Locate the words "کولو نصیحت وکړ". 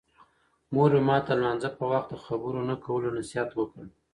2.85-3.83